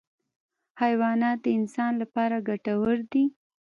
[0.81, 3.25] حیوانات د انسان لپاره ګټور دي.